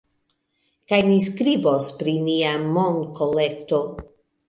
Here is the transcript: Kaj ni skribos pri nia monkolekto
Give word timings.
Kaj 0.91 0.99
ni 1.09 1.19
skribos 1.27 1.91
pri 2.01 2.17
nia 2.31 2.57
monkolekto 2.73 3.87